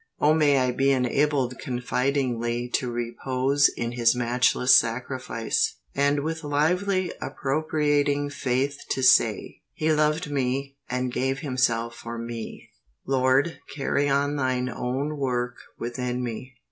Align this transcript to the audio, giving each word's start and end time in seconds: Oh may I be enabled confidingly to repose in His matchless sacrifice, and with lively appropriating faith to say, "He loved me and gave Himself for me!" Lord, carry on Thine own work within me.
Oh 0.19 0.33
may 0.33 0.57
I 0.57 0.71
be 0.71 0.89
enabled 0.89 1.59
confidingly 1.59 2.67
to 2.69 2.89
repose 2.91 3.69
in 3.69 3.91
His 3.91 4.15
matchless 4.15 4.73
sacrifice, 4.75 5.75
and 5.93 6.21
with 6.21 6.43
lively 6.43 7.11
appropriating 7.21 8.31
faith 8.31 8.79
to 8.89 9.03
say, 9.03 9.61
"He 9.75 9.91
loved 9.93 10.31
me 10.31 10.75
and 10.89 11.13
gave 11.13 11.41
Himself 11.41 11.93
for 11.93 12.17
me!" 12.17 12.71
Lord, 13.05 13.59
carry 13.75 14.09
on 14.09 14.37
Thine 14.37 14.69
own 14.69 15.17
work 15.19 15.57
within 15.77 16.23
me. 16.23 16.55